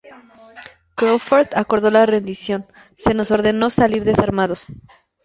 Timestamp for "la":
1.91-2.07